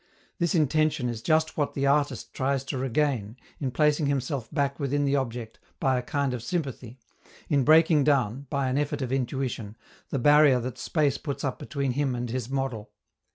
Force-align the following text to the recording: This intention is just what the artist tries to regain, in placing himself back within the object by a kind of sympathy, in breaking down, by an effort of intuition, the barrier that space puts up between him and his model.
This 0.39 0.55
intention 0.55 1.09
is 1.09 1.21
just 1.21 1.57
what 1.57 1.75
the 1.75 1.85
artist 1.85 2.33
tries 2.33 2.63
to 2.63 2.77
regain, 2.79 3.35
in 3.59 3.69
placing 3.69 4.07
himself 4.07 4.51
back 4.51 4.79
within 4.79 5.05
the 5.05 5.15
object 5.15 5.59
by 5.79 5.95
a 5.95 6.01
kind 6.01 6.33
of 6.33 6.41
sympathy, 6.41 6.97
in 7.49 7.63
breaking 7.63 8.03
down, 8.05 8.47
by 8.49 8.67
an 8.67 8.79
effort 8.79 9.03
of 9.03 9.11
intuition, 9.11 9.77
the 10.09 10.17
barrier 10.17 10.59
that 10.59 10.79
space 10.79 11.19
puts 11.19 11.43
up 11.43 11.59
between 11.59 11.91
him 11.91 12.15
and 12.15 12.31
his 12.31 12.49
model. 12.49 12.89